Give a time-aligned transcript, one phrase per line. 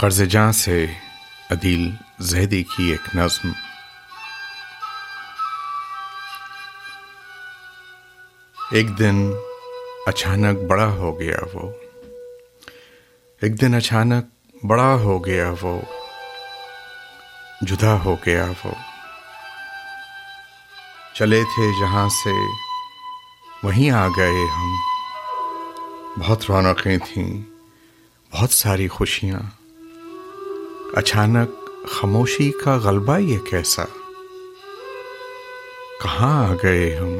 [0.00, 0.86] قرض جاں سے
[1.50, 3.50] عدیل زیدی کی ایک نظم۔
[8.72, 9.32] ایک دن
[10.06, 11.72] اچانک بڑا ہو گیا وہ۔
[13.42, 14.24] ایک دن اچانک
[14.64, 15.80] بڑا ہو گیا وہ۔
[17.62, 18.72] جدا ہو گیا وہ۔
[21.14, 22.32] چلے تھے جہاں سے
[23.62, 24.72] وہیں آ گئے ہم۔
[26.20, 27.42] بہت رونقیں تھیں،
[28.32, 29.57] بہت ساری خوشیاں۔
[30.94, 31.48] اچانک
[31.88, 33.84] خاموشی کا غلبہ یہ کیسا؟
[36.02, 37.18] کہاں آ گئے ہم؟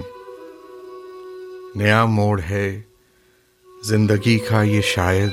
[1.75, 2.81] نیا موڑ ہے،
[3.83, 5.31] زندگی کا یہ شاید،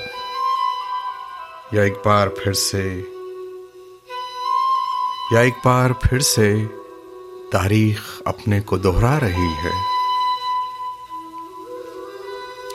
[1.72, 3.02] یا ایک بار پھر سے،
[5.32, 6.56] یا ایک بار پھر سے
[7.52, 9.96] تاریخ اپنے کو دہرا رہی ہے۔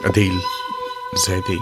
[0.05, 0.38] عدیل
[1.27, 1.58] زیدی